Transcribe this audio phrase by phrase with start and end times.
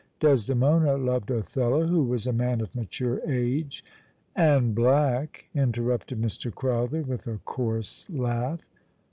[0.19, 3.85] Desde mona loved Othello, who was a man of mature age"
[4.55, 6.51] "And black," interrupted Mr.
[6.51, 8.67] Crowther, with a coarse laugh.